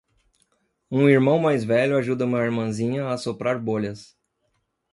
[0.89, 4.17] Um irmão mais velho ajuda uma irmãzinha a soprar bolhas.